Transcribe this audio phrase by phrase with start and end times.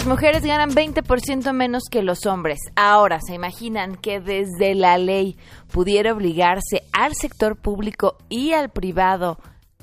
[0.00, 2.60] Las mujeres ganan 20% menos que los hombres.
[2.74, 5.36] Ahora, ¿se imaginan que desde la ley
[5.70, 9.38] pudiera obligarse al sector público y al privado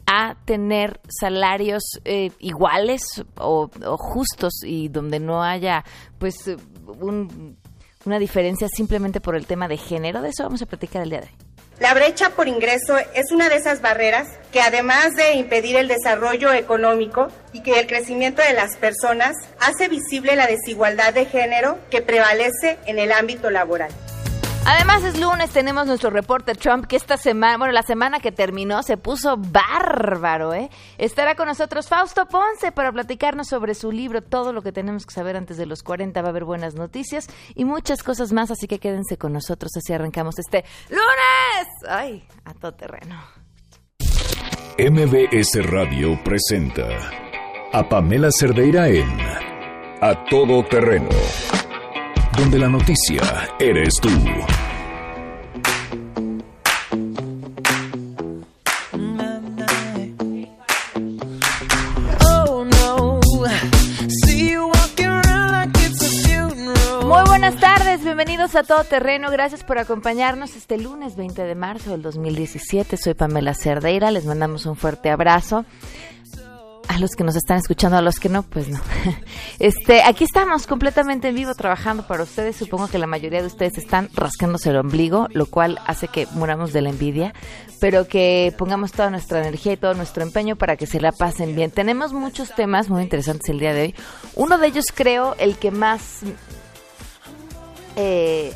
[0.07, 3.03] a tener salarios eh, iguales
[3.37, 5.83] o, o, justos y donde no haya
[6.17, 6.49] pues
[6.87, 7.57] un,
[8.05, 10.21] una diferencia simplemente por el tema de género?
[10.21, 11.46] De eso vamos a platicar el día de hoy.
[11.79, 16.51] La brecha por ingreso es una de esas barreras que además de impedir el desarrollo
[16.51, 22.01] económico y que el crecimiento de las personas, hace visible la desigualdad de género que
[22.01, 23.91] prevalece en el ámbito laboral.
[24.69, 28.83] Además es lunes, tenemos nuestro reporte Trump que esta semana, bueno, la semana que terminó
[28.83, 30.69] se puso bárbaro, ¿eh?
[30.97, 35.13] Estará con nosotros Fausto Ponce para platicarnos sobre su libro, todo lo que tenemos que
[35.13, 38.67] saber antes de los 40, va a haber buenas noticias y muchas cosas más, así
[38.67, 41.67] que quédense con nosotros, así arrancamos este lunes.
[41.87, 43.23] Ay, a todo terreno.
[44.77, 46.89] MBS Radio presenta
[47.71, 49.17] a Pamela Cerdeira en
[50.01, 51.07] A Todo Terreno
[52.37, 53.21] donde la noticia
[53.59, 54.09] eres tú.
[67.03, 71.91] Muy buenas tardes, bienvenidos a Todo Terreno, gracias por acompañarnos este lunes 20 de marzo
[71.91, 72.97] del 2017.
[72.97, 75.65] Soy Pamela Cerdeira, les mandamos un fuerte abrazo
[76.87, 78.79] a los que nos están escuchando, a los que no, pues no.
[79.59, 82.55] Este, aquí estamos completamente en vivo trabajando para ustedes.
[82.55, 86.73] Supongo que la mayoría de ustedes están rascándose el ombligo, lo cual hace que muramos
[86.73, 87.33] de la envidia,
[87.79, 91.55] pero que pongamos toda nuestra energía y todo nuestro empeño para que se la pasen
[91.55, 91.71] bien.
[91.71, 93.95] Tenemos muchos temas muy interesantes el día de hoy.
[94.35, 96.21] Uno de ellos creo el que más
[97.95, 98.53] eh,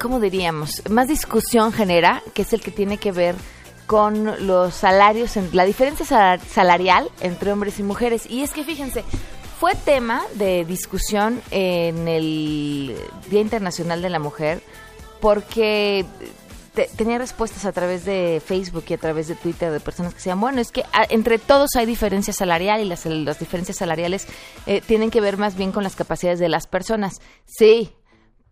[0.00, 0.82] ¿cómo diríamos?
[0.90, 3.36] Más discusión genera, que es el que tiene que ver
[3.90, 8.24] con los salarios, la diferencia salarial entre hombres y mujeres.
[8.30, 9.02] Y es que fíjense,
[9.58, 12.96] fue tema de discusión en el
[13.28, 14.62] Día Internacional de la Mujer
[15.20, 16.06] porque
[16.96, 20.40] tenía respuestas a través de Facebook y a través de Twitter de personas que decían,
[20.40, 24.28] bueno, es que ah, entre todos hay diferencia salarial y las, las diferencias salariales
[24.66, 27.20] eh, tienen que ver más bien con las capacidades de las personas.
[27.44, 27.92] Sí,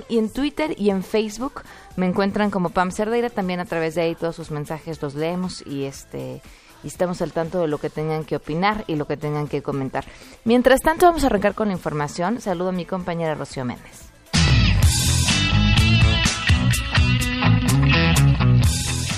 [0.10, 1.62] y en Twitter y en Facebook
[1.96, 5.66] me encuentran como Pam Cerdeira, también a través de ahí todos sus mensajes los leemos
[5.66, 6.42] y este
[6.84, 9.64] y estamos al tanto de lo que tengan que opinar y lo que tengan que
[9.64, 10.06] comentar.
[10.46, 12.40] Mientras tanto, vamos a arrancar con la información.
[12.40, 14.07] Saludo a mi compañera Rocío Méndez.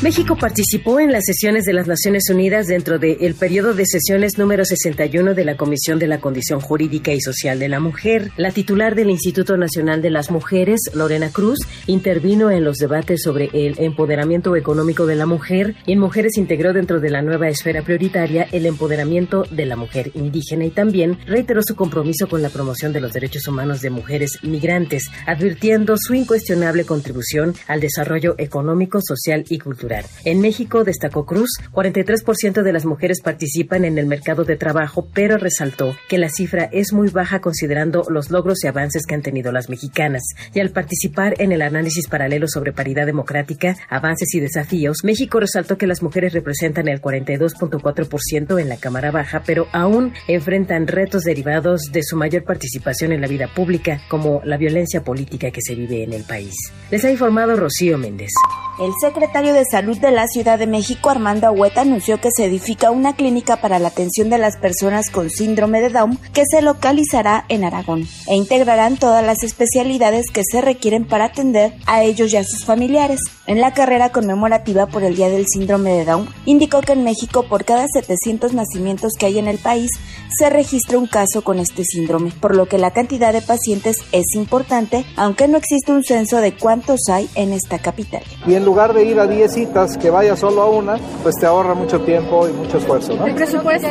[0.02, 4.64] México participó en las sesiones de las Naciones Unidas dentro del periodo de sesiones número
[4.64, 8.32] 61 de la Comisión de la Condición Jurídica y Social de la Mujer.
[8.38, 13.50] La titular del Instituto Nacional de las Mujeres, Lorena Cruz, intervino en los debates sobre
[13.52, 17.82] el empoderamiento económico de la mujer y en Mujeres integró dentro de la nueva esfera
[17.82, 22.94] prioritaria el empoderamiento de la mujer indígena y también reiteró su compromiso con la promoción
[22.94, 29.44] de los derechos humanos de mujeres migrantes, advirtiendo su incuestionable contribución al desarrollo económico, social
[29.50, 29.89] y cultural
[30.26, 35.38] en México, destacó Cruz, 43% de las mujeres participan en el mercado de trabajo, pero
[35.38, 39.52] resaltó que la cifra es muy baja considerando los logros y avances que han tenido
[39.52, 40.24] las mexicanas.
[40.54, 45.78] Y al participar en el análisis paralelo sobre paridad democrática, avances y desafíos, México resaltó
[45.78, 51.82] que las mujeres representan el 42.4% en la Cámara Baja, pero aún enfrentan retos derivados
[51.92, 56.04] de su mayor participación en la vida pública, como la violencia política que se vive
[56.04, 56.54] en el país.
[56.92, 58.32] Les ha informado Rocío Méndez.
[58.80, 62.92] El secretario de Salud de la Ciudad de México, Armando Agüeta, anunció que se edifica
[62.92, 67.44] una clínica para la atención de las personas con síndrome de Down que se localizará
[67.50, 72.38] en Aragón e integrarán todas las especialidades que se requieren para atender a ellos y
[72.38, 73.20] a sus familiares.
[73.48, 77.44] En la carrera conmemorativa por el Día del Síndrome de Down, indicó que en México
[77.50, 79.92] por cada 700 nacimientos que hay en el país
[80.38, 84.36] se registra un caso con este síndrome, por lo que la cantidad de pacientes es
[84.36, 88.24] importante, aunque no existe un censo de cuántos hay en esta capital.
[88.70, 92.02] Lugar de ir a 10 citas, que vaya solo a una, pues te ahorra mucho
[92.02, 93.16] tiempo y mucho esfuerzo.
[93.16, 93.26] ¿no?
[93.26, 93.88] ¿El presupuesto?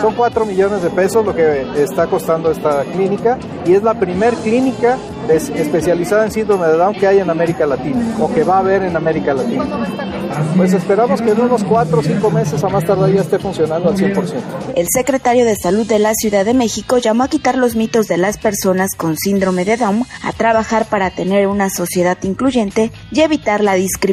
[0.00, 3.36] Son 4 millones de pesos lo que está costando esta clínica
[3.66, 4.96] y es la primer clínica
[5.28, 8.82] especializada en síndrome de Down que hay en América Latina o que va a haber
[8.82, 9.64] en América Latina.
[10.56, 13.90] Pues esperamos que en unos 4 o 5 meses a más tardar ya esté funcionando
[13.90, 14.32] al 100%.
[14.74, 18.16] El secretario de Salud de la Ciudad de México llamó a quitar los mitos de
[18.16, 23.62] las personas con síndrome de Down, a trabajar para tener una sociedad incluyente y evitar
[23.62, 24.11] la discriminación.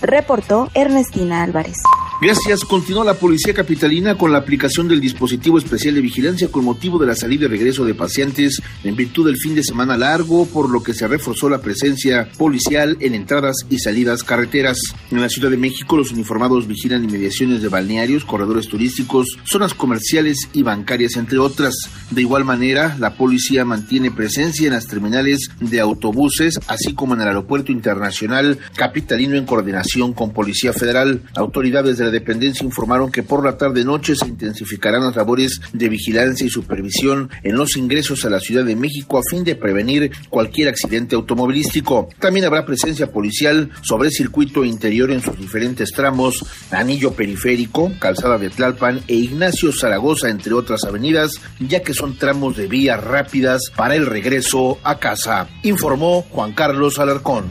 [0.00, 1.76] Reportó Ernestina Álvarez.
[2.18, 2.64] Gracias.
[2.64, 7.06] Continuó la policía capitalina con la aplicación del dispositivo especial de vigilancia con motivo de
[7.06, 10.82] la salida y regreso de pacientes en virtud del fin de semana largo, por lo
[10.82, 14.78] que se reforzó la presencia policial en entradas y salidas carreteras.
[15.10, 20.48] En la Ciudad de México, los uniformados vigilan inmediaciones de balnearios, corredores turísticos, zonas comerciales
[20.54, 21.74] y bancarias, entre otras.
[22.10, 27.20] De igual manera, la policía mantiene presencia en las terminales de autobuses, así como en
[27.20, 31.20] el aeropuerto internacional capitalino en coordinación con Policía Federal.
[31.34, 36.46] Autoridades de la dependencia informaron que por la tarde-noche se intensificarán las labores de vigilancia
[36.46, 40.68] y supervisión en los ingresos a la Ciudad de México a fin de prevenir cualquier
[40.68, 42.08] accidente automovilístico.
[42.20, 48.38] También habrá presencia policial sobre el circuito interior en sus diferentes tramos, Anillo Periférico, Calzada
[48.38, 53.62] de Tlalpan e Ignacio Zaragoza, entre otras avenidas, ya que son tramos de vías rápidas
[53.74, 57.46] para el regreso a casa, informó Juan Carlos Alarcón.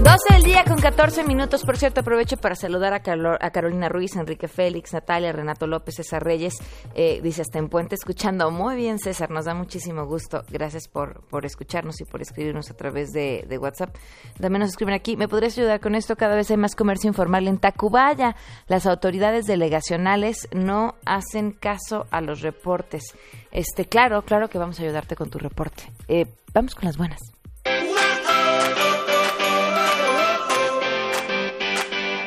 [0.00, 1.64] 12 del día con 14 minutos.
[1.64, 3.02] Por cierto, aprovecho para saludar a,
[3.40, 6.54] a Carolina Ruiz, Enrique Félix, Natalia, Renato López, César Reyes.
[6.94, 8.48] Eh, dice hasta en Puente escuchando.
[8.52, 10.44] Muy bien, César, nos da muchísimo gusto.
[10.50, 13.96] Gracias por, por escucharnos y por escribirnos a través de, de WhatsApp.
[14.40, 15.16] También nos escriben aquí.
[15.16, 16.14] ¿Me podrías ayudar con esto?
[16.14, 18.36] Cada vez hay más comercio informal en Tacubaya.
[18.68, 23.16] Las autoridades delegacionales no hacen caso a los reportes.
[23.50, 25.90] Este, claro, claro que vamos a ayudarte con tu reporte.
[26.06, 27.37] Eh, vamos con las buenas.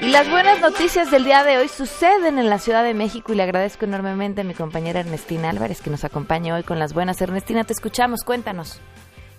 [0.01, 3.35] Y las buenas noticias del día de hoy suceden en la Ciudad de México y
[3.35, 7.21] le agradezco enormemente a mi compañera Ernestina Álvarez que nos acompaña hoy con las buenas.
[7.21, 8.81] Ernestina, te escuchamos, cuéntanos.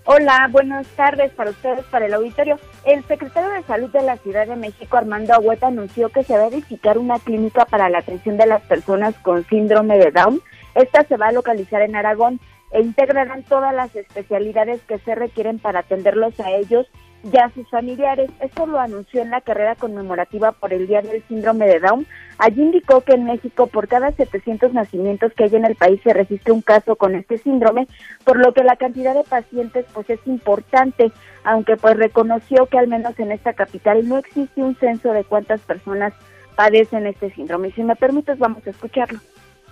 [0.04, 2.60] Hola, buenas tardes para ustedes, para el auditorio.
[2.84, 6.44] El secretario de Salud de la Ciudad de México, Armando Agüeta, anunció que se va
[6.44, 10.40] a edificar una clínica para la atención de las personas con síndrome de Down.
[10.76, 12.38] Esta se va a localizar en Aragón
[12.70, 16.86] e integrarán todas las especialidades que se requieren para atenderlos a ellos
[17.22, 18.30] y a sus familiares.
[18.40, 22.06] Esto lo anunció en la carrera conmemorativa por el Día del Síndrome de Down.
[22.38, 26.12] Allí indicó que en México por cada 700 nacimientos que hay en el país se
[26.12, 27.86] registra un caso con este síndrome,
[28.24, 31.12] por lo que la cantidad de pacientes pues es importante,
[31.44, 35.60] aunque pues reconoció que al menos en esta capital no existe un censo de cuántas
[35.60, 36.12] personas
[36.56, 37.70] padecen este síndrome.
[37.72, 39.20] Si me permites vamos a escucharlo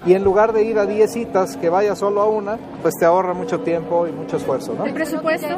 [0.07, 3.05] y en lugar de ir a 10 citas, que vaya solo a una, pues te
[3.05, 4.75] ahorra mucho tiempo y mucho esfuerzo.
[4.75, 4.85] ¿no?
[4.85, 5.49] ¿El presupuesto?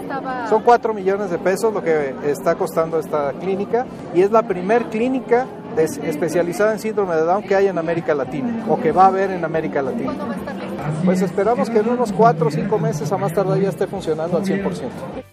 [0.49, 4.87] Son 4 millones de pesos lo que está costando esta clínica y es la primer
[4.87, 5.47] clínica
[5.77, 9.31] especializada en síndrome de Down que hay en América Latina o que va a haber
[9.31, 10.13] en América Latina.
[11.05, 14.37] Pues esperamos que en unos 4 o 5 meses a más tardar ya esté funcionando
[14.37, 15.32] al 100%.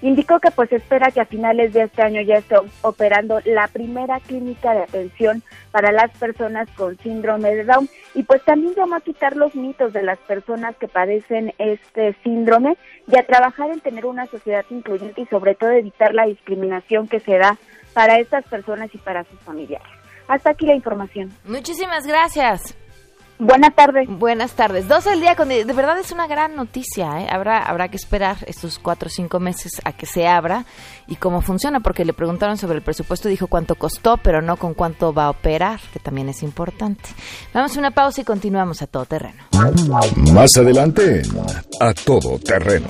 [0.00, 4.20] Indicó que pues espera que a finales de este año ya esté operando la primera
[4.20, 5.42] clínica de atención
[5.72, 9.92] para las personas con síndrome de Down y pues también llamó a quitar los mitos
[9.92, 12.76] de las personas que padecen este síndrome
[13.08, 17.18] y a trabajar en tener una sociedad incluyente y sobre todo evitar la discriminación que
[17.18, 17.58] se da
[17.92, 19.88] para estas personas y para sus familiares.
[20.28, 21.32] Hasta aquí la información.
[21.44, 22.76] Muchísimas gracias.
[23.40, 24.08] Buenas tardes.
[24.08, 24.88] Buenas tardes.
[24.88, 27.20] 12 del día, con, de verdad es una gran noticia.
[27.20, 27.28] ¿eh?
[27.30, 30.64] Habrá, habrá que esperar estos cuatro o cinco meses a que se abra
[31.06, 34.74] y cómo funciona, porque le preguntaron sobre el presupuesto, dijo cuánto costó, pero no con
[34.74, 37.08] cuánto va a operar, que también es importante.
[37.54, 39.44] Vamos a una pausa y continuamos a todo terreno.
[40.32, 41.22] Más adelante,
[41.80, 42.88] a todo terreno.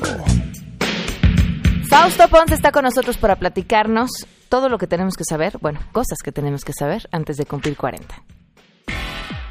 [1.90, 4.10] Fausto Ponce está con nosotros para platicarnos
[4.48, 7.76] todo lo que tenemos que saber, bueno, cosas que tenemos que saber antes de cumplir
[7.76, 8.37] 40.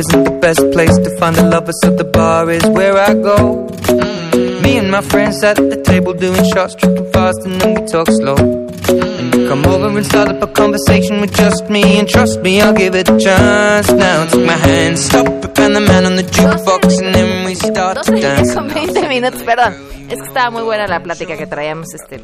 [0.00, 3.66] Isn't the best place to find the lovers, so the bar is where I go.
[3.68, 4.62] Mm-hmm.
[4.62, 8.08] Me and my friends at the table doing shots, tripping fast, and then we talk
[8.08, 8.36] slow.
[8.36, 9.20] Mm-hmm.
[9.20, 12.72] And Come over and start up a conversation with just me, and trust me, I'll
[12.72, 13.90] give it a chance.
[13.92, 17.56] Now take my hand, stop it, and the man on the jukebox, and then we
[17.56, 18.54] start to dance.
[18.54, 19.74] Con 20 minutos, perdón.
[20.08, 22.20] Es que estaba muy buena la plática que traíamos este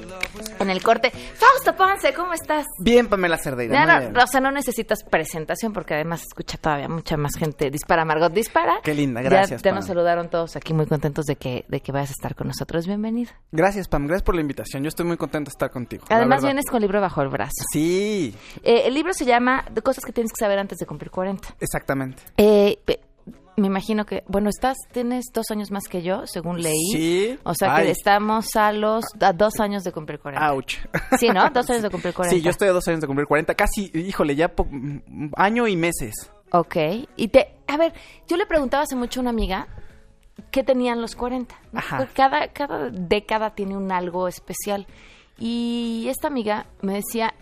[0.59, 1.11] en el corte.
[1.11, 2.65] Fausto Ponce, ¿cómo estás?
[2.81, 3.75] Bien, Pamela Cerdeira.
[3.75, 4.17] Ya no, bien.
[4.17, 7.71] o sea, no necesitas presentación porque además escucha todavía mucha más gente.
[7.71, 8.81] Dispara, Margot, dispara.
[8.83, 9.77] Qué linda, Ya- gracias, Ya, Pam.
[9.77, 12.87] nos saludaron todos aquí muy contentos de que, de que vayas a estar con nosotros.
[12.89, 13.31] Bienvenido.
[13.53, 14.07] Gracias, Pam.
[14.09, 14.83] Gracias por la invitación.
[14.83, 16.07] Yo estoy muy contento de estar contigo.
[16.09, 17.65] Además vienes con libro bajo el brazo.
[17.73, 21.49] Sí, Eh, el libro se llama cosas que tienes que saber antes de cumplir 40.
[21.61, 22.23] exactamente.
[22.37, 22.79] Eh,
[23.59, 26.75] me imagino que, bueno, estás, tienes dos años más que yo, según leí.
[26.93, 27.39] Sí.
[27.43, 27.87] O sea Ay.
[27.87, 30.53] que estamos a los a dos años de cumplir 40.
[30.53, 30.75] Ouch.
[31.19, 31.49] Sí, ¿no?
[31.49, 32.37] Dos años de cumplir 40.
[32.37, 33.55] Sí, yo estoy a dos años de cumplir 40.
[33.55, 34.69] Casi, híjole, ya po-
[35.37, 36.13] año y meses.
[36.53, 36.77] Ok.
[37.17, 37.95] Y te, a ver,
[38.29, 39.69] yo le preguntaba hace mucho a una amiga
[40.51, 41.55] qué tenían los 40.
[41.73, 41.79] ¿no?
[41.79, 42.07] Ajá.
[42.15, 44.87] Cada, cada década tiene un algo especial.
[45.39, 47.35] Y esta amiga me decía,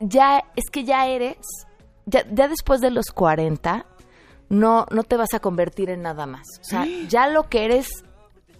[0.00, 1.38] ya, es que ya eres,
[2.04, 3.84] ya, ya después de los 40,
[4.48, 6.46] no, no te vas a convertir en nada más.
[6.60, 7.88] O sea, ya lo que eres,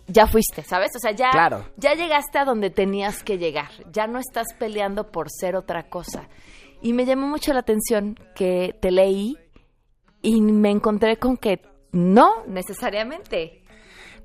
[0.09, 0.91] ya fuiste, ¿sabes?
[0.97, 1.65] O sea, ya, Claro.
[1.77, 3.71] ya llegaste a donde tenías que llegar.
[3.93, 6.29] Ya no estás peleando por ser otra cosa.
[6.83, 9.37] Y me llamó mucho la atención que te leí
[10.23, 13.63] y me encontré con que no necesariamente.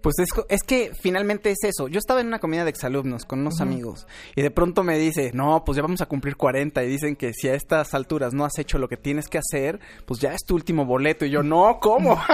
[0.02, 1.88] Pues es, es que finalmente es eso.
[1.88, 5.32] Yo estaba en una comida de exalumnos con unos amigos y de pronto me dice,
[5.34, 8.46] no, pues ya vamos a cumplir 40 y dicen que si a estas alturas no
[8.46, 11.26] has hecho lo que tienes que hacer, pues ya es tu último boleto.
[11.26, 12.20] Y yo, no, ¿cómo?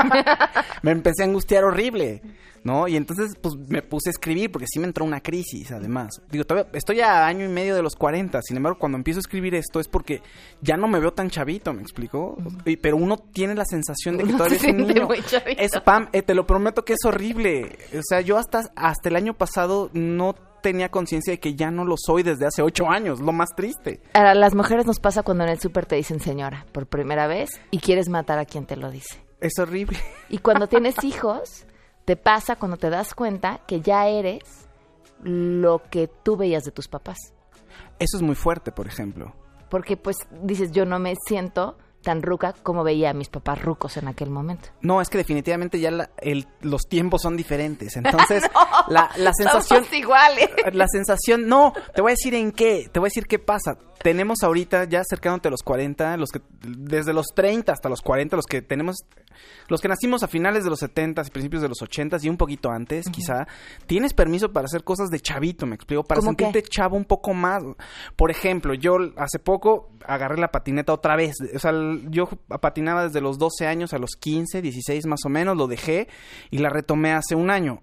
[0.81, 2.21] me empecé a angustiar horrible,
[2.63, 2.87] ¿no?
[2.87, 6.21] Y entonces pues me puse a escribir porque sí me entró una crisis además.
[6.31, 9.21] Digo, todavía estoy a año y medio de los 40, sin embargo cuando empiezo a
[9.21, 10.21] escribir esto es porque
[10.61, 12.37] ya no me veo tan chavito, ¿me explico?
[12.65, 15.05] Y- Pero uno tiene la sensación de que Uno todavía se es un niño.
[15.07, 15.61] muy chavito.
[15.61, 17.77] Es Pam, eh, te lo prometo que es horrible.
[17.97, 21.85] O sea, yo hasta, hasta el año pasado no tenía conciencia de que ya no
[21.85, 24.01] lo soy desde hace ocho años, lo más triste.
[24.13, 27.49] A las mujeres nos pasa cuando en el súper te dicen señora por primera vez
[27.71, 29.17] y quieres matar a quien te lo dice.
[29.39, 29.97] Es horrible.
[30.29, 31.65] Y cuando tienes hijos,
[32.07, 34.69] te pasa cuando te das cuenta que ya eres
[35.23, 37.17] lo que tú veías de tus papás.
[37.99, 39.33] Eso es muy fuerte, por ejemplo.
[39.69, 43.97] Porque pues dices, yo no me siento tan ruca como veía a mis papás rucos
[43.97, 44.69] en aquel momento.
[44.79, 47.95] No, es que definitivamente ya la- el- los tiempos son diferentes.
[47.97, 48.43] Entonces,
[48.87, 49.83] la, la sensación...
[49.83, 50.49] Somos iguales.
[50.71, 53.77] La sensación, no, te voy a decir en qué, te voy a decir qué pasa.
[54.01, 58.35] Tenemos ahorita ya acercándote a los 40, los que desde los 30 hasta los 40,
[58.37, 58.97] los que tenemos
[59.67, 62.37] los que nacimos a finales de los 70 y principios de los 80 y un
[62.37, 63.47] poquito antes, quizá,
[63.85, 66.69] tienes permiso para hacer cosas de chavito, me explico, para ¿Cómo sentirte qué?
[66.69, 67.61] chavo un poco más.
[68.15, 71.71] Por ejemplo, yo hace poco agarré la patineta otra vez, o sea,
[72.09, 72.27] yo
[72.61, 76.07] patinaba desde los 12 años a los 15, 16 más o menos, lo dejé
[76.51, 77.81] y la retomé hace un año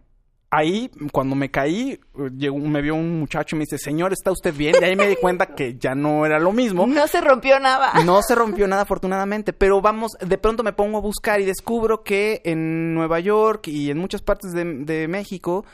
[0.57, 1.99] ahí, cuando me caí,
[2.37, 4.75] llegó, me vio un muchacho y me dice, señor, ¿está usted bien?
[4.81, 6.87] Y ahí me di cuenta que ya no era lo mismo.
[6.95, 7.93] No se rompió nada.
[8.05, 12.03] No se rompió nada afortunadamente, pero vamos, de pronto me pongo a buscar y descubro
[12.03, 15.65] que en Nueva York y en muchas partes de, de México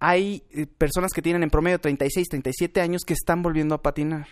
[0.00, 4.28] hay eh, personas que tienen en promedio 36, 37 años que están volviendo a patinar.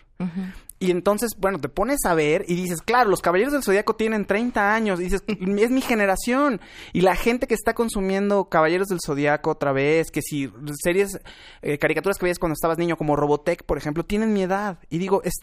[0.81, 4.25] Y entonces, bueno, te pones a ver y dices, claro, los Caballeros del Zodíaco tienen
[4.25, 4.99] 30 años.
[4.99, 6.61] Y dices, es mi generación.
[6.95, 10.51] Y la gente que está consumiendo Caballeros del Zodíaco otra vez, que si
[10.83, 11.21] series,
[11.61, 14.79] eh, caricaturas que veías cuando estabas niño, como Robotech, por ejemplo, tienen mi edad.
[14.89, 15.35] Y digo, es,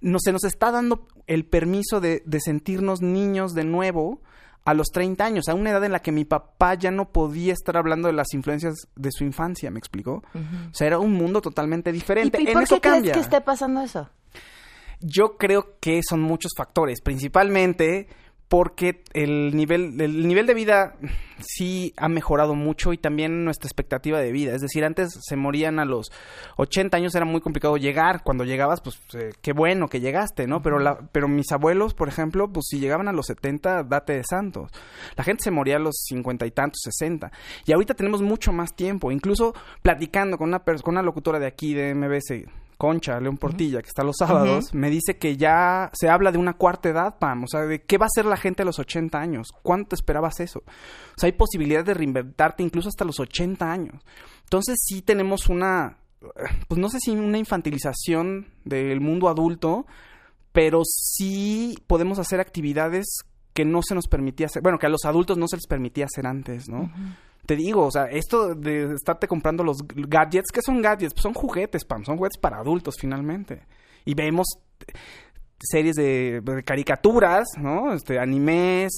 [0.00, 4.22] no, se nos está dando el permiso de, de sentirnos niños de nuevo
[4.64, 7.52] a los 30 años, a una edad en la que mi papá ya no podía
[7.52, 10.22] estar hablando de las influencias de su infancia, ¿me explicó?
[10.34, 12.40] O sea, era un mundo totalmente diferente.
[12.40, 13.12] ¿Y, y en por eso qué crees cambia.
[13.12, 14.08] que esté pasando eso?
[15.00, 18.08] Yo creo que son muchos factores, principalmente
[18.54, 20.94] porque el nivel, el nivel de vida
[21.40, 24.54] sí ha mejorado mucho y también nuestra expectativa de vida.
[24.54, 26.12] Es decir, antes se morían a los
[26.56, 28.22] 80 años, era muy complicado llegar.
[28.22, 30.62] Cuando llegabas, pues eh, qué bueno que llegaste, ¿no?
[30.62, 34.22] Pero, la, pero mis abuelos, por ejemplo, pues si llegaban a los 70, date de
[34.22, 34.70] santos.
[35.16, 37.32] La gente se moría a los 50 y tantos, 60.
[37.66, 39.10] Y ahorita tenemos mucho más tiempo.
[39.10, 42.44] Incluso platicando con una, con una locutora de aquí, de MBS,
[42.76, 46.54] Concha, León Portilla, que está los sábados, me dice que ya se habla de una
[46.54, 47.44] cuarta edad, Pam.
[47.44, 49.48] O sea, de qué va a ser la gente a los 80 años.
[49.62, 50.60] ¿Cuánto esperabas eso?
[50.60, 54.04] O sea, hay posibilidad de reinventarte incluso hasta los 80 años.
[54.42, 55.98] Entonces sí tenemos una,
[56.68, 59.86] pues no sé si una infantilización del mundo adulto,
[60.52, 63.06] pero sí podemos hacer actividades
[63.52, 66.06] que no se nos permitía hacer, bueno, que a los adultos no se les permitía
[66.06, 66.90] hacer antes, ¿no?
[67.46, 71.12] Te digo, o sea, esto de estarte comprando los gadgets, ¿qué son gadgets?
[71.14, 73.62] Pues son juguetes, Pam, son juguetes para adultos finalmente.
[74.04, 74.46] Y vemos
[75.58, 77.92] series de, caricaturas, ¿no?
[77.92, 78.92] Este, animes,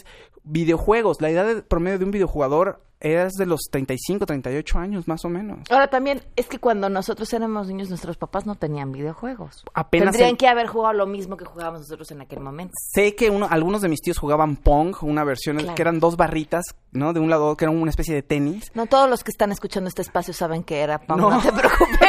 [0.45, 1.21] videojuegos.
[1.21, 5.29] La edad de promedio de un videojugador eras de los 35, 38 años, más o
[5.29, 5.59] menos.
[5.71, 9.65] Ahora también, es que cuando nosotros éramos niños, nuestros papás no tenían videojuegos.
[9.75, 12.73] Apenas Tendrían en- que haber jugado lo mismo que jugábamos nosotros en aquel momento.
[12.93, 15.75] Sé que uno, algunos de mis tíos jugaban Pong, una versión Claro.
[15.75, 17.13] que eran dos barritas, ¿no?
[17.13, 18.71] De un lado, que eran una especie de tenis.
[18.75, 21.31] No todos los que están escuchando este espacio saben que era Pong, No.
[21.31, 21.99] no, te preocupes.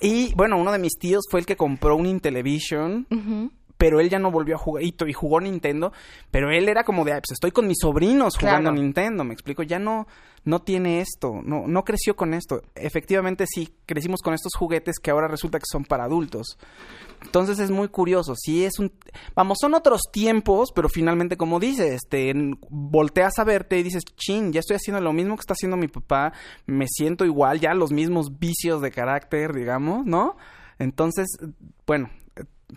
[0.00, 3.50] Y bueno, uno de mis tíos fue el que compró un Intellivision, Ujú.
[3.78, 5.92] Pero él ya no volvió a jugar y, y jugó Nintendo,
[6.30, 8.82] pero él era como de, "Ay, pues estoy con mis sobrinos jugando Claro.
[8.82, 10.06] Nintendo, me explico, ya no
[10.44, 12.62] no tiene esto, no no creció con esto.
[12.74, 16.58] Efectivamente sí, crecimos con estos juguetes que ahora resulta que son para adultos.
[17.22, 18.92] Entonces es muy curioso, sí es un
[19.34, 22.32] vamos, son otros tiempos, pero finalmente como dices, este
[22.70, 25.88] volteas a verte y dices, "Chin, ya estoy haciendo lo mismo que está haciendo mi
[25.88, 26.32] papá,
[26.66, 30.36] me siento igual, ya los mismos vicios de carácter, digamos, ¿no?"
[30.78, 31.26] Entonces,
[31.86, 32.08] bueno,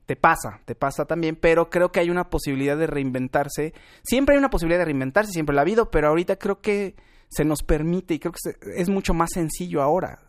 [0.05, 3.73] te pasa, te pasa también, pero creo que hay una posibilidad de reinventarse.
[4.03, 6.95] Siempre hay una posibilidad de reinventarse, siempre la ha habido, pero ahorita creo que
[7.29, 10.19] se nos permite y creo que se- es mucho más sencillo ahora.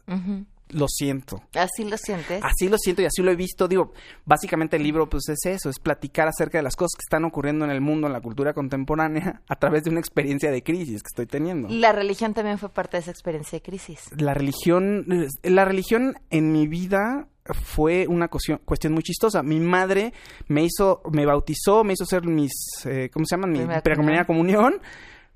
[0.69, 1.43] Lo siento.
[1.55, 2.43] Así lo sientes.
[2.43, 3.69] Así lo siento y así lo he visto.
[3.69, 3.93] Digo,
[4.25, 7.65] básicamente el libro pues es eso, es platicar acerca de las cosas que están ocurriendo
[7.67, 11.09] en el mundo, en la cultura contemporánea, a través de una experiencia de crisis que
[11.13, 11.69] estoy teniendo.
[11.69, 14.01] La religión también fue parte de esa experiencia de crisis.
[14.17, 15.05] La religión,
[15.43, 19.43] la religión en mi vida fue una cuestión, cuestión muy chistosa.
[19.43, 20.13] Mi madre
[20.49, 22.53] me hizo, me bautizó, me hizo hacer mis,
[22.85, 23.53] eh, ¿cómo se llaman?
[23.53, 24.81] Mi Primera comunión.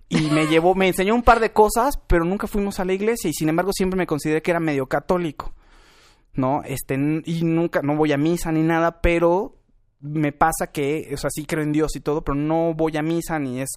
[0.08, 3.28] Y me llevó, me enseñó un par de cosas, pero nunca fuimos a la iglesia
[3.28, 5.52] y sin embargo siempre me consideré que era medio católico.
[6.34, 6.62] ¿No?
[6.64, 6.94] Este,
[7.25, 9.56] y nunca, no voy a misa ni nada, pero
[10.00, 13.02] me pasa que, o sea, sí creo en Dios y todo, pero no voy a
[13.02, 13.70] misa ni es,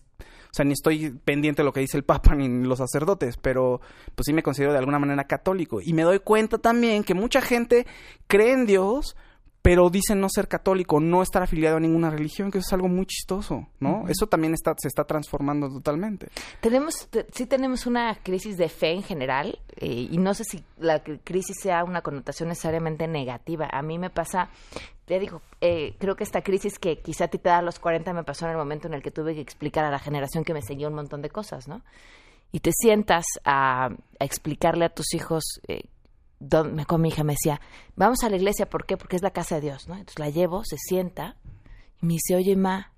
[0.52, 3.82] o sea, ni estoy pendiente de lo que dice el Papa ni los sacerdotes, pero
[4.16, 5.80] pues sí me considero de alguna manera católico.
[5.82, 7.86] Y me doy cuenta también que mucha gente
[8.28, 9.16] cree en Dios,
[9.62, 12.88] pero dicen no ser católico, no estar afiliado a ninguna religión, que eso es algo
[12.88, 14.06] muy chistoso, ¿no?
[14.08, 16.30] Eso también está, se está transformando totalmente.
[16.62, 20.64] Tenemos, te- sí tenemos una crisis de fe en general eh, y no sé si
[20.78, 23.68] la cri- crisis sea una connotación necesariamente negativa.
[23.70, 24.50] A mí me pasa,
[25.10, 27.80] te digo, eh, creo que esta crisis que quizá a ti te da a los
[27.80, 30.44] 40 me pasó en el momento en el que tuve que explicar a la generación
[30.44, 31.82] que me seguía un montón de cosas, ¿no?
[32.52, 33.88] Y te sientas a,
[34.20, 35.44] a explicarle a tus hijos...
[35.68, 35.82] Eh,
[36.40, 37.60] don- me- con mi hija me decía,
[37.96, 38.96] vamos a la iglesia, ¿por qué?
[38.98, 39.96] Porque es la casa de Dios, ¿no?
[39.96, 41.36] Entonces la llevo, se sienta
[42.02, 42.92] y me dice, oye, ma,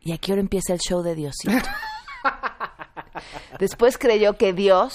[0.00, 1.52] ¿y a qué hora empieza el show de Diosito?
[3.58, 4.94] Después creyó que Dios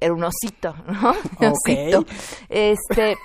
[0.00, 1.10] era un osito, ¿no?
[1.52, 2.04] Osito.
[2.48, 3.16] Este,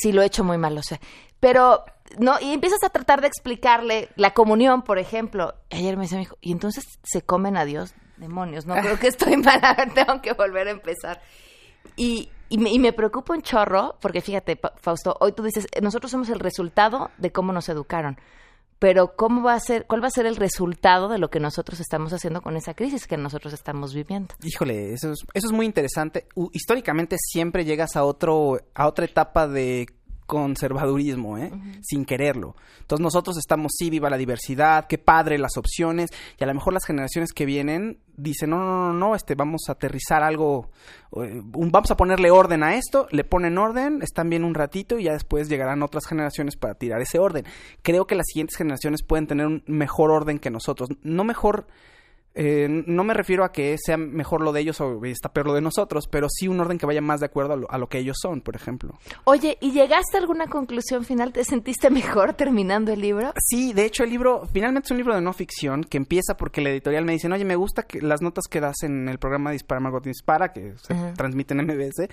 [0.00, 1.00] sí lo he hecho muy mal, lo sé.
[1.40, 1.84] Pero,
[2.18, 5.54] no, y empiezas a tratar de explicarle la comunión, por ejemplo.
[5.70, 9.08] Ayer me decía mi hijo, y entonces se comen a Dios, demonios, no creo que
[9.08, 11.20] estoy mal, a ver, tengo que volver a empezar.
[11.96, 15.80] Y, y, me, y me preocupa un chorro, porque fíjate, Fausto, hoy tú dices, eh,
[15.80, 18.18] nosotros somos el resultado de cómo nos educaron.
[18.78, 21.80] Pero ¿cómo va a ser, cuál va a ser el resultado de lo que nosotros
[21.80, 24.34] estamos haciendo con esa crisis que nosotros estamos viviendo?
[24.42, 26.26] Híjole, eso es, eso es muy interesante.
[26.52, 29.86] Históricamente siempre llegas a otro, a otra etapa de
[30.26, 31.50] conservadurismo, ¿eh?
[31.82, 32.56] Sin quererlo.
[32.80, 36.72] Entonces nosotros estamos, sí, viva la diversidad, qué padre las opciones, y a lo mejor
[36.72, 40.70] las generaciones que vienen dicen, no, no, no, no, este, vamos a aterrizar algo,
[41.10, 45.04] un- vamos a ponerle orden a esto, le ponen orden, están bien un ratito y
[45.04, 47.44] ya después llegarán otras generaciones para tirar ese orden.
[47.82, 51.66] Creo que las siguientes generaciones pueden tener un mejor orden que nosotros, no mejor
[52.38, 55.54] eh, no me refiero a que sea mejor lo de ellos o está peor lo
[55.54, 57.88] de nosotros, pero sí un orden que vaya más de acuerdo a lo, a lo
[57.88, 58.92] que ellos son, por ejemplo.
[59.24, 61.32] Oye, ¿y llegaste a alguna conclusión final?
[61.32, 63.32] ¿Te sentiste mejor terminando el libro?
[63.42, 66.60] Sí, de hecho el libro finalmente es un libro de no ficción que empieza porque
[66.60, 69.50] la editorial me dice, oye, me gusta que las notas que das en el programa
[69.50, 71.14] Dispara Margot Dispara, que se Ajá.
[71.14, 72.08] transmite en MBS.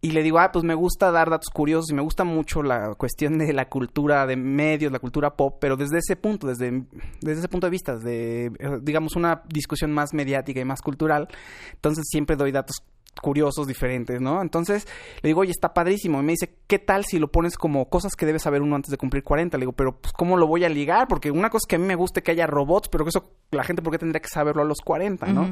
[0.00, 2.94] Y le digo, ah, pues me gusta dar datos curiosos y me gusta mucho la
[2.94, 6.84] cuestión de la cultura de medios, la cultura pop, pero desde ese punto, desde,
[7.20, 11.28] desde ese punto de vista, de, eh, digamos, una discusión más mediática y más cultural.
[11.72, 12.76] Entonces siempre doy datos
[13.20, 14.42] curiosos, diferentes, ¿no?
[14.42, 14.86] Entonces
[15.22, 16.20] le digo, oye, está padrísimo.
[16.20, 18.90] Y me dice, ¿qué tal si lo pones como cosas que debe saber uno antes
[18.90, 19.56] de cumplir 40?
[19.56, 21.08] Le digo, pero pues, ¿cómo lo voy a ligar?
[21.08, 23.30] Porque una cosa es que a mí me guste que haya robots, pero que eso
[23.52, 25.44] la gente, ¿por qué tendría que saberlo a los 40, no?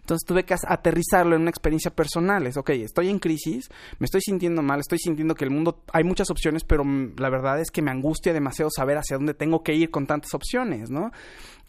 [0.00, 2.46] Entonces tuve que aterrizarlo en una experiencia personal.
[2.46, 6.04] Es, ok, estoy en crisis, me estoy sintiendo mal, estoy sintiendo que el mundo, hay
[6.04, 9.62] muchas opciones, pero mm, la verdad es que me angustia demasiado saber hacia dónde tengo
[9.62, 11.12] que ir con tantas opciones, ¿no?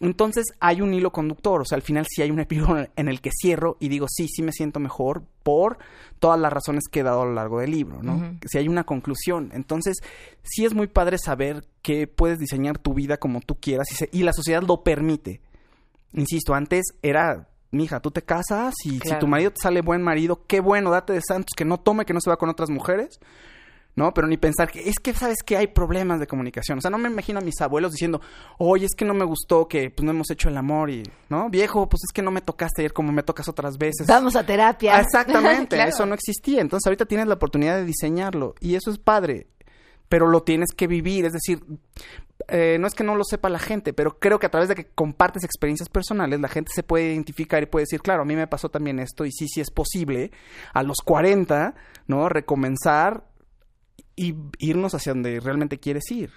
[0.00, 3.20] Entonces hay un hilo conductor, o sea, al final sí hay un epílogo en el
[3.20, 5.78] que cierro y digo, sí, sí me siento mejor por
[6.18, 8.16] todas las razones que he dado a lo largo del libro, ¿no?
[8.46, 9.50] Si hay una conclusión.
[9.54, 9.96] Entonces,
[10.42, 14.08] sí es muy padre saber que puedes diseñar tu vida como tú quieras y, se-
[14.12, 15.40] y la sociedad lo permite.
[16.12, 20.44] Insisto, antes era, mija, tú te casas y si tu marido te sale buen marido,
[20.46, 23.18] qué bueno, date de santos, que no tome, que no se va con otras mujeres.
[23.96, 24.12] ¿No?
[24.12, 26.78] Pero ni pensar que es que sabes que hay problemas de comunicación.
[26.78, 28.20] O sea, no me imagino a mis abuelos diciendo,
[28.58, 31.48] oye, es que no me gustó que pues no hemos hecho el amor y, ¿no?
[31.50, 34.06] Viejo, pues es que no me tocaste ayer como me tocas otras veces.
[34.06, 34.96] Vamos a terapia.
[34.96, 35.90] Ah, Exactamente, Claro.
[35.90, 36.60] eso no existía.
[36.60, 39.46] Entonces ahorita tienes la oportunidad de diseñarlo y eso es padre,
[40.08, 41.24] pero lo tienes que vivir.
[41.26, 41.60] Es decir,
[42.48, 44.74] eh, no es que no lo sepa la gente, pero creo que a través de
[44.74, 48.34] que compartes experiencias personales, la gente se puede identificar y puede decir, claro, a mí
[48.34, 50.30] me pasó también esto y sí, sí es posible
[50.72, 51.74] a los 40,
[52.08, 52.28] ¿no?
[52.28, 53.24] Recomenzar
[54.16, 56.30] y irnos hacia donde realmente quieres ir.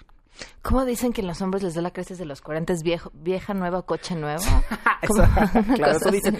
[0.62, 2.72] ¿Cómo dicen que los hombres les da la crisis de los 40?
[2.72, 4.42] ¿Es viejo, vieja nueva, coche nuevo?
[5.02, 5.26] Eso-
[5.74, 6.38] claro, dicen.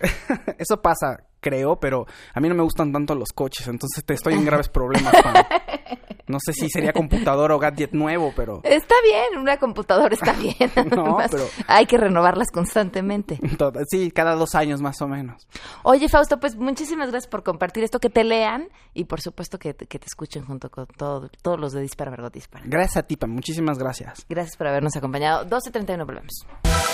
[0.58, 4.34] Eso pasa, creo, pero a mí no me gustan tanto los coches, entonces te estoy
[4.34, 5.12] en graves problemas.
[6.26, 10.54] No sé si sería computador o gadget nuevo, pero Está bien, una computadora está bien.
[10.94, 13.40] No, pero- Hay que renovarlas constantemente.
[13.56, 15.48] todo- sí, cada dos años más o menos.
[15.84, 19.72] Oye, Fausto, pues muchísimas gracias por compartir esto, que te lean y por supuesto que,
[19.72, 22.64] te- que te escuchen junto con todo- todos los de Dispara, Vergot Dispara.
[22.68, 24.26] Gracias a ti, Pam, muchísimas gracias.
[24.28, 25.46] Gracias por habernos acompañado.
[25.46, 26.32] 12.31 volvemos.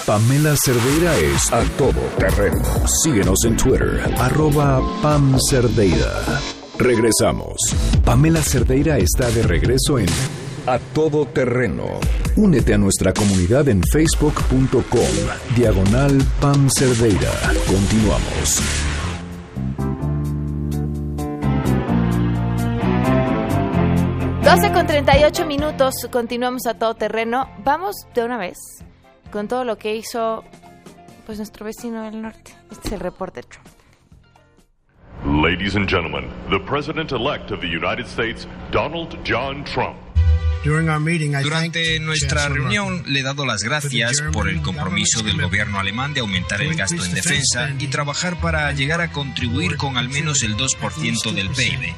[0.07, 2.63] Pamela Cerdeira es a todo terreno.
[3.03, 4.01] Síguenos en Twitter,
[4.35, 6.11] arroba Pam Cerdeira.
[6.77, 7.57] Regresamos.
[8.05, 10.09] Pamela Cerdeira está de regreso en
[10.67, 12.01] A Todo Terreno.
[12.35, 14.83] Únete a nuestra comunidad en facebook.com,
[15.55, 17.31] diagonal Pam Cerdeira.
[17.69, 18.61] Continuamos.
[24.43, 27.49] Doce con 38 minutos, continuamos a todo terreno.
[27.65, 28.59] Vamos de una vez
[29.31, 30.43] con todo lo que hizo
[31.25, 32.53] pues nuestro vecino del norte.
[32.73, 33.74] Este es el reporte Trump.
[35.25, 39.97] Ladies and gentlemen, the President elect of the United States, Donald John Trump.
[40.63, 46.21] Durante nuestra reunión le he dado las gracias por el compromiso del gobierno alemán de
[46.21, 50.59] aumentar el gasto en defensa y trabajar para llegar a contribuir con al menos el
[50.59, 51.95] 2% del PIB.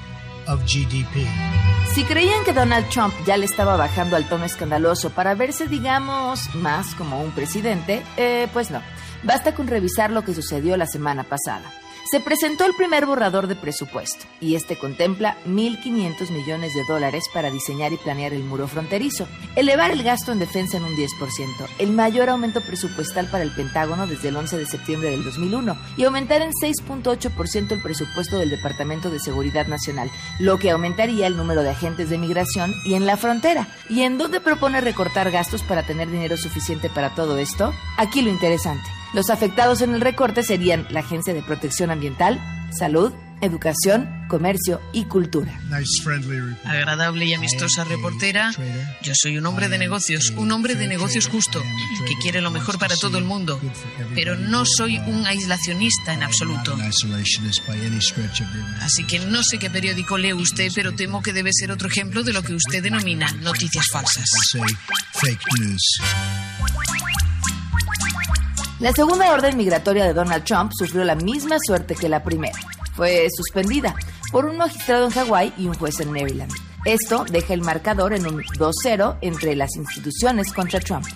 [1.95, 6.55] Si creían que Donald Trump ya le estaba bajando al tono escandaloso para verse, digamos,
[6.55, 8.81] más como un presidente, eh, pues no.
[9.25, 11.73] Basta con revisar lo que sucedió la semana pasada.
[12.11, 17.51] Se presentó el primer borrador de presupuesto y este contempla 1.500 millones de dólares para
[17.51, 21.09] diseñar y planear el muro fronterizo, elevar el gasto en defensa en un 10%,
[21.81, 26.05] el mayor aumento presupuestal para el Pentágono desde el 11 de septiembre del 2001 y
[26.05, 31.65] aumentar en 6.8% el presupuesto del Departamento de Seguridad Nacional, lo que aumentaría el número
[31.65, 33.67] de agentes de migración y en la frontera.
[33.89, 37.75] ¿Y en dónde propone recortar gastos para tener dinero suficiente para todo esto?
[37.97, 38.89] Aquí lo interesante.
[39.17, 42.39] Los afectados en el recorte serían la Agencia de Protección Ambiental,
[42.79, 45.59] Salud, Educación, Comercio y Cultura.
[46.65, 48.53] Agradable y amistosa reportera,
[49.03, 51.63] yo soy un hombre de negocios, un hombre de negocios justo,
[52.07, 53.59] que quiere lo mejor para todo el mundo,
[54.15, 56.77] pero no soy un aislacionista en absoluto.
[58.83, 62.23] Así que no sé qué periódico lee usted, pero temo que debe ser otro ejemplo
[62.23, 64.29] de lo que usted denomina noticias falsas.
[68.79, 72.59] La segunda orden migratoria de Donald Trump sufrió la misma suerte que la primera.
[72.95, 73.97] Fue suspendida
[74.31, 76.53] por un magistrado en Hawái y un juez en Maryland.
[76.85, 81.07] Esto deja el marcador en un 2-0 entre las instituciones contra Trump.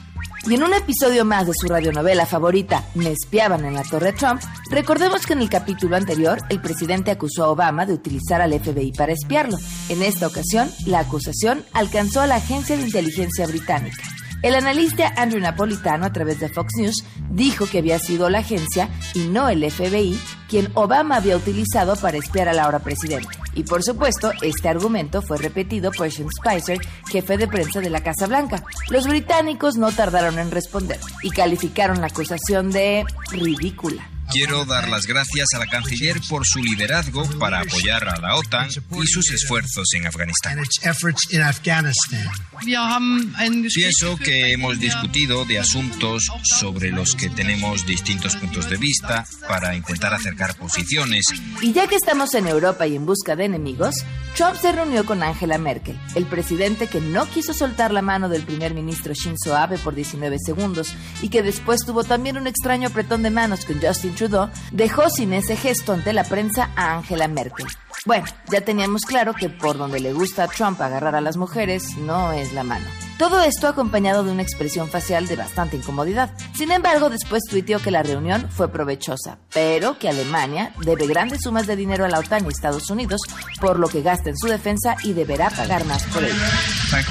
[0.47, 4.41] Y en un episodio más de su radionovela favorita, Me espiaban en la Torre Trump,
[4.71, 8.93] recordemos que en el capítulo anterior el presidente acusó a Obama de utilizar al FBI
[8.93, 9.59] para espiarlo.
[9.91, 14.03] En esta ocasión, la acusación alcanzó a la Agencia de Inteligencia Británica.
[14.43, 18.89] El analista Andrew Napolitano, a través de Fox News, dijo que había sido la agencia
[19.15, 23.29] y no el FBI quien Obama había utilizado para espiar al ahora presidente.
[23.55, 28.03] Y por supuesto, este argumento fue repetido por Sean Spicer, jefe de prensa de la
[28.03, 28.65] Casa Blanca.
[28.89, 34.10] Los británicos no tardaron en responder y calificaron la acusación de ridícula.
[34.33, 38.69] Quiero dar las gracias a la canciller por su liderazgo para apoyar a la OTAN
[38.69, 40.59] y sus esfuerzos en Afganistán.
[43.75, 49.75] Pienso que hemos discutido de asuntos sobre los que tenemos distintos puntos de vista para
[49.75, 51.27] intentar acercar posiciones.
[51.61, 53.95] Y ya que estamos en Europa y en busca de enemigos,
[54.37, 58.43] Trump se reunió con Angela Merkel, el presidente que no quiso soltar la mano del
[58.43, 63.23] primer ministro Shinzo Abe por 19 segundos y que después tuvo también un extraño apretón
[63.23, 64.15] de manos con Justin
[64.73, 67.67] Dejó sin ese gesto ante la prensa a Angela Merkel.
[68.07, 71.97] Bueno, ya teníamos claro que por donde le gusta a Trump agarrar a las mujeres
[71.99, 72.87] no es la mano.
[73.19, 76.31] Todo esto acompañado de una expresión facial de bastante incomodidad.
[76.57, 81.67] Sin embargo, después tuiteó que la reunión fue provechosa, pero que Alemania debe grandes sumas
[81.67, 83.21] de dinero a la OTAN y Estados Unidos,
[83.61, 86.35] por lo que gasta en su defensa y deberá pagar más por ello.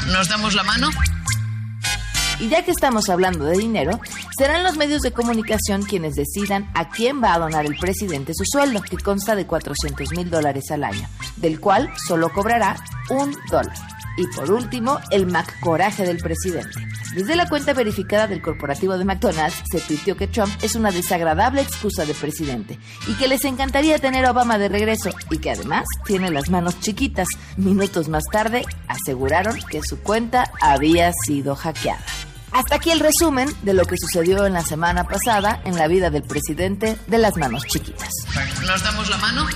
[0.08, 0.90] ¿Nos damos la mano?
[2.40, 4.00] Y ya que estamos hablando de dinero,
[4.38, 8.46] serán los medios de comunicación quienes decidan a quién va a donar el presidente su
[8.46, 12.78] sueldo, que consta de 400 mil dólares al año, del cual solo cobrará
[13.10, 13.76] un dólar.
[14.18, 16.90] Y por último, el Mac Coraje del presidente.
[17.16, 21.62] Desde la cuenta verificada del corporativo de McDonald's se tuiteó que Trump es una desagradable
[21.62, 25.86] excusa de presidente y que les encantaría tener a Obama de regreso y que además
[26.06, 27.28] tiene las manos chiquitas.
[27.58, 32.04] Minutos más tarde aseguraron que su cuenta había sido hackeada.
[32.52, 36.10] Hasta aquí el resumen de lo que sucedió en la semana pasada en la vida
[36.10, 38.10] del presidente de las manos chiquitas.
[38.66, 39.48] ¿Nos damos la mano?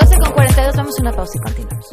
[0.00, 1.86] 12 con 42, damos una pausa y continuamos.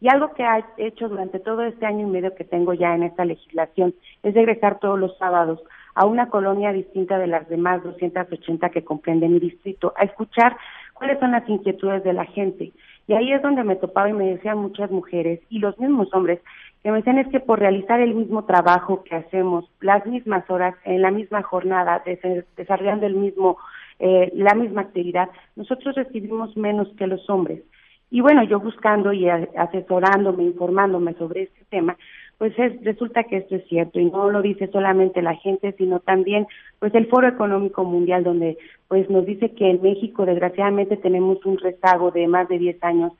[0.00, 3.04] Y algo que ha hecho durante todo este año y medio que tengo ya en
[3.04, 5.62] esta legislación es regresar todos los sábados
[5.94, 10.56] a una colonia distinta de las demás 280 que comprende mi distrito, a escuchar
[10.92, 12.72] cuáles son las inquietudes de la gente.
[13.08, 16.40] Y ahí es donde me topaba y me decían muchas mujeres y los mismos hombres
[16.86, 20.76] que me decían es que por realizar el mismo trabajo que hacemos, las mismas horas,
[20.84, 23.56] en la misma jornada, des- desarrollando el mismo,
[23.98, 27.64] eh, la misma actividad, nosotros recibimos menos que los hombres.
[28.08, 31.96] Y bueno, yo buscando y asesorándome, informándome sobre este tema,
[32.38, 35.98] pues es, resulta que esto es cierto y no lo dice solamente la gente, sino
[35.98, 36.46] también
[36.78, 41.58] pues el Foro Económico Mundial donde pues nos dice que en México desgraciadamente tenemos un
[41.58, 43.10] rezago de más de 10 años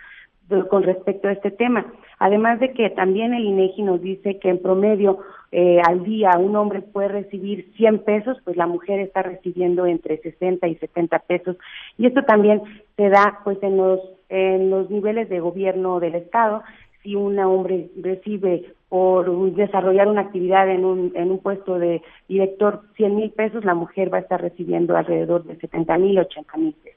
[0.68, 1.86] con respecto a este tema.
[2.18, 5.18] Además de que también el INEGI nos dice que en promedio
[5.52, 10.18] eh, al día un hombre puede recibir 100 pesos, pues la mujer está recibiendo entre
[10.18, 11.56] 60 y 70 pesos.
[11.98, 12.62] Y esto también
[12.96, 16.62] se da pues en los en los niveles de gobierno del estado.
[17.02, 22.82] Si un hombre recibe por desarrollar una actividad en un en un puesto de director
[22.96, 26.74] 100 mil pesos, la mujer va a estar recibiendo alrededor de 70 mil, 80 mil
[26.74, 26.95] pesos.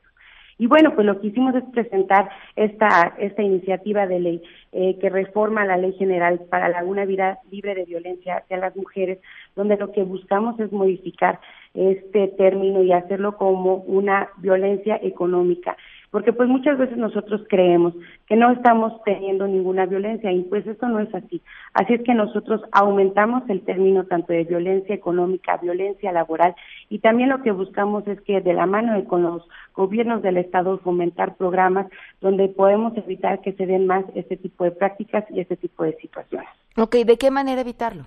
[0.60, 4.44] Y bueno, pues lo que hicimos es presentar esta, esta iniciativa de ley
[4.74, 8.76] eh, que reforma la ley general para la una vida libre de violencia hacia las
[8.76, 9.20] mujeres,
[9.56, 11.40] donde lo que buscamos es modificar
[11.74, 15.78] este término y hacerlo como una violencia económica.
[16.12, 17.94] Porque pues muchas veces nosotros creemos
[18.28, 21.42] que no estamos teniendo ninguna violencia y pues eso no es así.
[21.74, 26.56] Así es que nosotros aumentamos el término tanto de violencia económica, violencia laboral
[26.90, 30.38] y también lo que buscamos es que de la mano de con los gobiernos del
[30.38, 31.88] Estado fomentar programas
[32.22, 35.96] donde podemos evitar que se den más este tipo de prácticas y este tipo de
[35.98, 36.50] situaciones.
[36.78, 38.06] Ok, ¿de qué manera evitarlo?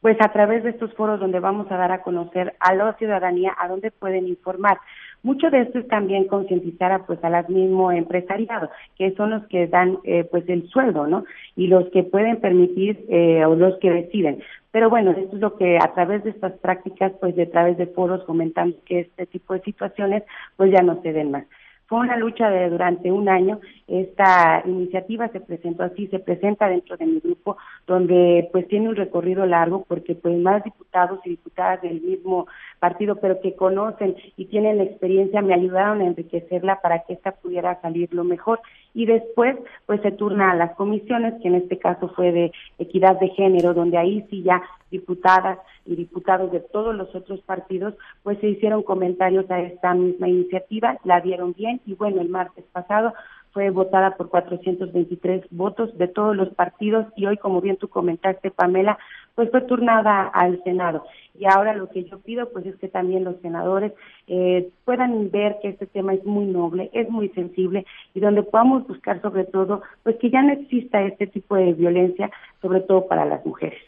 [0.00, 3.54] Pues a través de estos foros donde vamos a dar a conocer a la ciudadanía
[3.58, 4.78] a dónde pueden informar.
[5.22, 9.46] Mucho de esto es también concientizar a pues a las mismo empresariado, que son los
[9.48, 11.24] que dan eh, pues el sueldo, ¿no?
[11.56, 14.42] Y los que pueden permitir eh, o los que deciden.
[14.70, 17.86] Pero bueno, esto es lo que a través de estas prácticas, pues de través de
[17.86, 20.22] foros fomentando que este tipo de situaciones
[20.56, 21.44] pues ya no se den más.
[21.90, 23.58] Fue una lucha de durante un año.
[23.88, 28.94] Esta iniciativa se presentó así, se presenta dentro de mi grupo, donde pues tiene un
[28.94, 32.46] recorrido largo porque pues más diputados y diputadas del mismo
[32.78, 37.80] partido, pero que conocen y tienen experiencia, me ayudaron a enriquecerla para que esta pudiera
[37.80, 38.60] salir lo mejor.
[38.94, 43.18] Y después, pues se turna a las comisiones, que en este caso fue de equidad
[43.18, 48.38] de género, donde ahí sí ya diputadas y diputados de todos los otros partidos, pues
[48.40, 53.12] se hicieron comentarios a esta misma iniciativa, la dieron bien y bueno, el martes pasado
[53.52, 58.50] fue votada por 423 votos de todos los partidos y hoy, como bien tú comentaste,
[58.50, 58.98] Pamela,
[59.34, 61.04] pues fue turnada al Senado.
[61.38, 63.92] Y ahora lo que yo pido, pues es que también los senadores
[64.26, 68.86] eh, puedan ver que este tema es muy noble, es muy sensible y donde podamos
[68.86, 73.24] buscar sobre todo, pues que ya no exista este tipo de violencia, sobre todo para
[73.24, 73.80] las mujeres.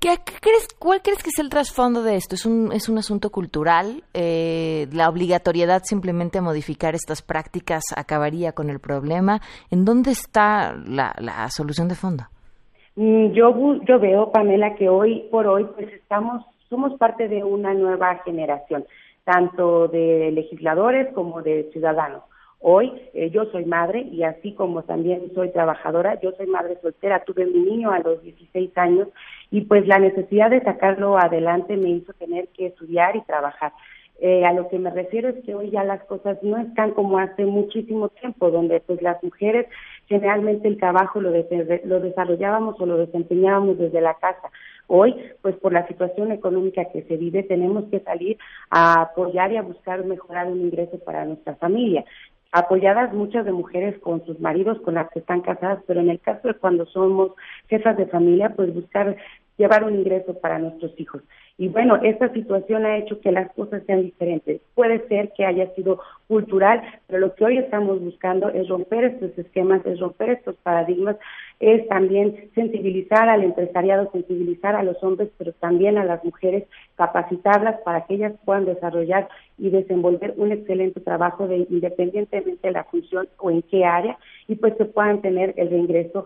[0.00, 2.34] ¿Qué, crees, ¿Cuál crees que es el trasfondo de esto?
[2.34, 4.02] ¿Es un, es un asunto cultural?
[4.14, 9.40] Eh, ¿La obligatoriedad simplemente a modificar estas prácticas acabaría con el problema?
[9.70, 12.24] ¿En dónde está la, la solución de fondo?
[12.96, 13.54] Mm, yo,
[13.86, 18.86] yo veo, Pamela, que hoy por hoy pues estamos, somos parte de una nueva generación,
[19.24, 22.22] tanto de legisladores como de ciudadanos.
[22.62, 27.24] Hoy eh, yo soy madre y así como también soy trabajadora, yo soy madre soltera,
[27.24, 29.08] tuve mi niño a los 16 años
[29.50, 33.72] y pues la necesidad de sacarlo adelante me hizo tener que estudiar y trabajar.
[34.22, 37.18] Eh, a lo que me refiero es que hoy ya las cosas no están como
[37.18, 39.66] hace muchísimo tiempo, donde pues las mujeres
[40.06, 44.50] generalmente el trabajo lo, lo desarrollábamos o lo desempeñábamos desde la casa.
[44.88, 48.36] Hoy, pues por la situación económica que se vive, tenemos que salir
[48.70, 52.04] a apoyar y a buscar mejorar un ingreso para nuestra familia
[52.52, 56.20] apoyadas muchas de mujeres con sus maridos, con las que están casadas, pero en el
[56.20, 57.32] caso de cuando somos
[57.68, 59.16] jefas de familia, pues buscar
[59.60, 61.22] llevar un ingreso para nuestros hijos.
[61.58, 64.62] Y bueno, esta situación ha hecho que las cosas sean diferentes.
[64.74, 69.36] Puede ser que haya sido cultural, pero lo que hoy estamos buscando es romper estos
[69.36, 71.16] esquemas, es romper estos paradigmas,
[71.60, 76.64] es también sensibilizar al empresariado, sensibilizar a los hombres, pero también a las mujeres,
[76.96, 82.84] capacitarlas para que ellas puedan desarrollar y desenvolver un excelente trabajo de independientemente de la
[82.84, 84.16] función o en qué área
[84.48, 86.24] y pues que puedan tener el reingreso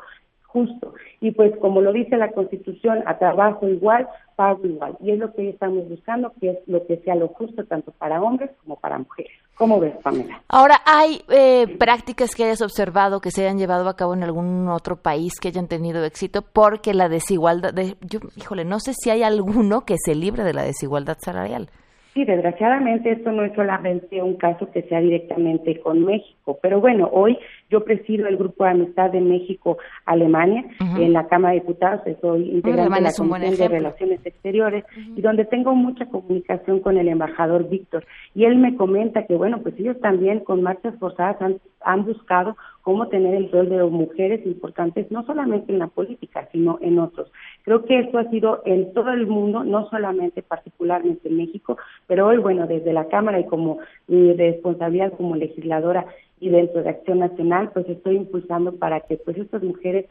[0.55, 0.95] justo.
[1.21, 4.97] Y pues como lo dice la Constitución, a trabajo igual, pago igual.
[5.01, 8.23] Y es lo que estamos buscando, que es lo que sea lo justo tanto para
[8.23, 9.33] hombres como para mujeres.
[9.57, 10.43] ¿Cómo ves, Pamela?
[10.49, 14.69] Ahora, ¿hay eh, prácticas que hayas observado que se hayan llevado a cabo en algún
[14.69, 16.43] otro país que hayan tenido éxito?
[16.43, 20.55] Porque la desigualdad, de, yo, híjole, no sé si hay alguno que se libre de
[20.55, 21.69] la desigualdad salarial.
[22.14, 27.11] Sí, desgraciadamente esto no es solamente un caso que sea directamente con México, pero bueno,
[27.12, 27.37] hoy
[27.70, 30.64] yo presido el Grupo de Amistad de México-Alemania
[30.96, 34.85] en la Cámara de Diputados, soy integrante de la Comisión de Relaciones Exteriores
[35.16, 39.61] y donde tengo mucha comunicación con el embajador Víctor y él me comenta que bueno,
[39.61, 44.44] pues ellos también con marchas forzadas han, han buscado cómo tener el rol de mujeres
[44.44, 47.33] importantes, no solamente en la política, sino en otros.
[47.62, 52.27] Creo que esto ha sido en todo el mundo, no solamente particularmente en México, pero
[52.27, 56.05] hoy, bueno, desde la Cámara y como mi responsabilidad como legisladora
[56.40, 60.05] y dentro de Acción Nacional, pues estoy impulsando para que pues estas mujeres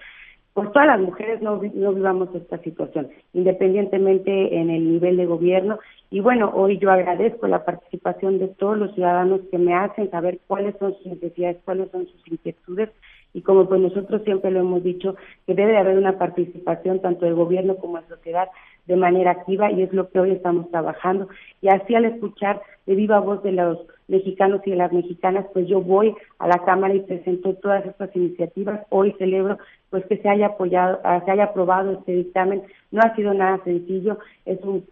[0.54, 5.80] pues todas las mujeres no, no vivamos esta situación, independientemente en el nivel de gobierno.
[6.12, 10.40] Y bueno, hoy yo agradezco la participación de todos los ciudadanos que me hacen saber
[10.46, 12.90] cuáles son sus necesidades, cuáles son sus inquietudes.
[13.34, 15.16] Y como pues nosotros siempre lo hemos dicho,
[15.46, 18.48] que debe haber una participación tanto del gobierno como de sociedad
[18.86, 21.30] de manera activa y es lo que hoy estamos trabajando.
[21.62, 25.68] Y así al escuchar de viva voz de los mexicanos y de las mexicanas, pues
[25.68, 28.86] yo voy a la Cámara y presento todas estas iniciativas.
[28.90, 29.58] Hoy celebro
[29.90, 32.64] pues que se haya apoyado, ah, se haya aprobado este dictamen.
[32.92, 34.84] No ha sido nada sencillo, es un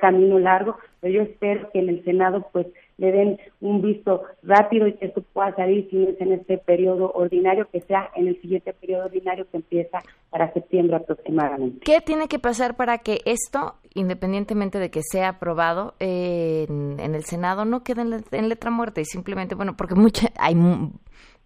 [0.00, 2.66] camino largo, pero yo espero que en el Senado pues
[2.98, 7.12] le den un visto rápido y que esto pueda salir si es en este periodo
[7.12, 11.80] ordinario, que sea en el siguiente periodo ordinario que empieza para septiembre aproximadamente.
[11.84, 17.64] ¿Qué tiene que pasar para que esto, independientemente de que sea aprobado en, el Senado,
[17.64, 20.56] no quede en, letra muerta y simplemente, bueno, porque mucha, hay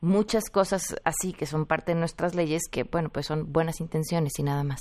[0.01, 4.39] muchas cosas así que son parte de nuestras leyes que, bueno, pues son buenas intenciones
[4.39, 4.81] y nada más.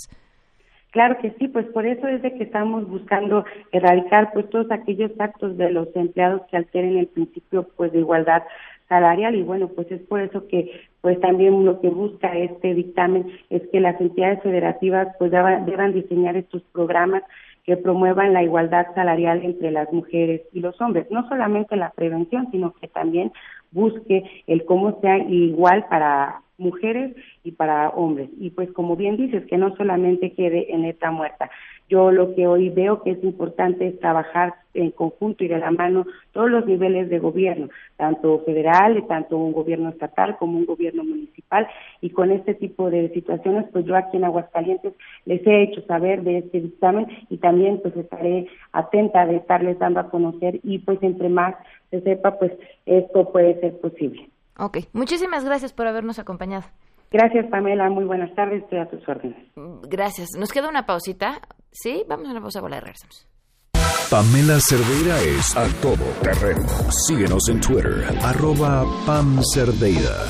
[0.91, 5.11] Claro que sí, pues por eso es de que estamos buscando erradicar pues todos aquellos
[5.19, 8.43] actos de los empleados que alteren el principio pues de igualdad
[8.89, 9.35] salarial.
[9.35, 13.61] Y bueno, pues es por eso que pues también lo que busca este dictamen es
[13.71, 17.23] que las entidades federativas pues deban, deban diseñar estos programas
[17.63, 22.49] que promuevan la igualdad salarial entre las mujeres y los hombres, no solamente la prevención,
[22.51, 23.31] sino que también
[23.71, 28.29] busque el cómo sea igual para mujeres y para hombres.
[28.39, 31.49] Y pues como bien dices, que no solamente quede en esta muerta.
[31.89, 35.71] Yo lo que hoy veo que es importante es trabajar en conjunto y de la
[35.71, 41.03] mano todos los niveles de gobierno, tanto federal, tanto un gobierno estatal como un gobierno
[41.03, 41.67] municipal.
[41.99, 44.93] Y con este tipo de situaciones, pues yo aquí en Aguascalientes
[45.25, 49.99] les he hecho saber de este dictamen y también pues estaré atenta de estarles dando
[49.99, 51.55] a conocer y pues entre más
[51.89, 52.53] se sepa, pues
[52.85, 54.30] esto puede ser posible.
[54.57, 56.65] Ok, muchísimas gracias por habernos acompañado.
[57.11, 57.89] Gracias, Pamela.
[57.89, 58.63] Muy buenas tardes.
[58.63, 59.37] Estoy a tus órdenes.
[59.89, 60.29] Gracias.
[60.37, 61.41] Nos queda una pausita.
[61.71, 63.27] Sí, vamos a una pausa, bola y regresamos.
[64.09, 66.67] Pamela Cerdeira es a todo terreno.
[67.07, 70.27] Síguenos en Twitter, arroba Pam Cerdeira.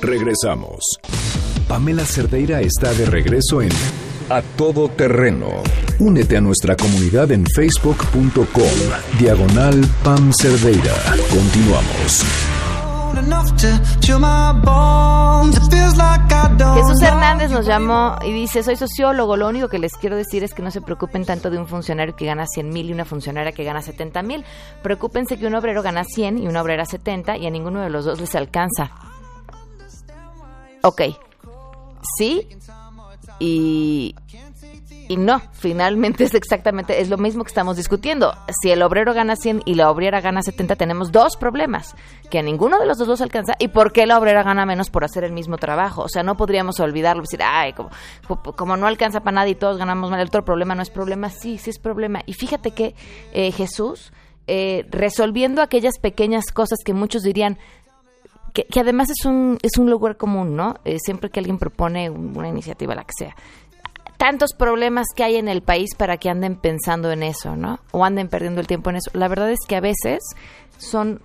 [0.00, 0.80] Regresamos.
[1.68, 3.70] Pamela Cerdeira está de regreso en
[4.30, 5.62] A Todo Terreno.
[6.00, 10.94] Únete a nuestra comunidad en facebook.com, diagonal Pam Cerdeira.
[11.30, 12.59] Continuamos.
[16.74, 20.54] Jesús Hernández nos llamó y dice, soy sociólogo, lo único que les quiero decir es
[20.54, 23.52] que no se preocupen tanto de un funcionario que gana 100 mil y una funcionaria
[23.52, 24.44] que gana 70 mil.
[24.82, 28.04] Preocúpense que un obrero gana 100 y una obrera 70 y a ninguno de los
[28.04, 28.90] dos les alcanza.
[30.82, 31.02] Ok,
[32.16, 32.48] sí,
[33.38, 34.14] y
[35.10, 38.32] y no, finalmente es exactamente, es lo mismo que estamos discutiendo.
[38.62, 41.96] Si el obrero gana 100 y la obrera gana 70, tenemos dos problemas,
[42.30, 44.88] que a ninguno de los dos los alcanza y por qué la obrera gana menos
[44.88, 46.02] por hacer el mismo trabajo.
[46.02, 47.90] O sea, no podríamos olvidarlo, decir, ay, como,
[48.54, 51.28] como no alcanza para nada y todos ganamos mal, el otro problema no es problema,
[51.28, 52.20] sí, sí es problema.
[52.26, 52.94] Y fíjate que
[53.32, 54.12] eh, Jesús,
[54.46, 57.58] eh, resolviendo aquellas pequeñas cosas que muchos dirían,
[58.52, 60.76] que, además es un, es un lugar común, ¿no?
[60.84, 63.36] Eh, siempre que alguien propone una iniciativa, la que sea,
[64.20, 67.80] tantos problemas que hay en el país para que anden pensando en eso, ¿no?
[67.90, 69.10] O anden perdiendo el tiempo en eso.
[69.14, 70.18] La verdad es que a veces
[70.76, 71.22] son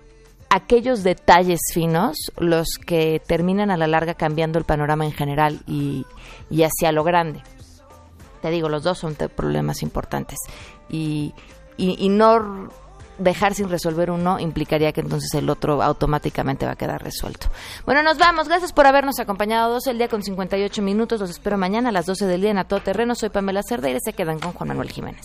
[0.48, 6.06] aquellos detalles finos los que terminan a la larga cambiando el panorama en general y,
[6.48, 7.42] y hacia lo grande.
[8.40, 10.38] Te digo, los dos son problemas importantes.
[10.88, 11.34] Y,
[11.76, 12.70] y, y no
[13.18, 17.48] dejar sin resolver uno implicaría que entonces el otro automáticamente va a quedar resuelto.
[17.84, 18.48] Bueno, nos vamos.
[18.48, 21.20] Gracias por habernos acompañado 12 el día con 58 minutos.
[21.20, 23.14] Los espero mañana a las 12 del día en A Todo Terreno.
[23.14, 25.24] Soy Pamela Cerdeira y se quedan con Juan Manuel Jiménez.